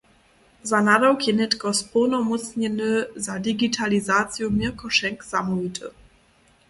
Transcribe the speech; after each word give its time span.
Za 0.63 0.81
nadawk 0.81 1.27
je 1.27 1.33
nětko 1.33 1.73
społnomócnjeny 1.73 3.05
za 3.15 3.37
digitalizaciju 3.45 4.49
Měrko 4.57 4.87
Šenk 4.95 5.19
zamołwity. 5.29 5.85